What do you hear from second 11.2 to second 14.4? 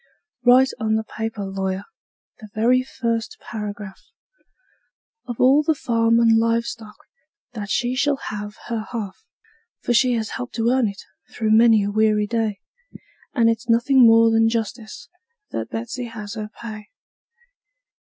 through many a weary day, And it's nothing more